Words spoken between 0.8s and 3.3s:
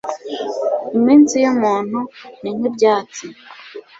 Iminsi y’umuntu ni nk’ibyatsi